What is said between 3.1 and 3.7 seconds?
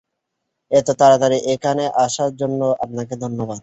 ধন্যবাদ।